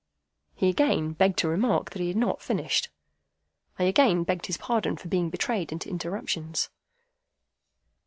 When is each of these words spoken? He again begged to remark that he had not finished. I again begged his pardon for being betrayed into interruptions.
He 0.55 0.67
again 0.67 1.13
begged 1.13 1.37
to 1.37 1.47
remark 1.47 1.91
that 1.91 2.01
he 2.01 2.07
had 2.07 2.17
not 2.17 2.41
finished. 2.41 2.89
I 3.77 3.83
again 3.83 4.23
begged 4.23 4.47
his 4.47 4.57
pardon 4.57 4.97
for 4.97 5.09
being 5.09 5.29
betrayed 5.29 5.71
into 5.71 5.89
interruptions. 5.91 6.71